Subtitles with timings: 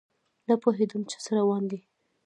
[0.47, 1.79] نه پوهیدم چې څه روان دي